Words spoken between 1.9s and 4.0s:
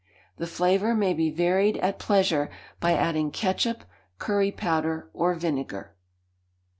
pleasure by adding ketchup,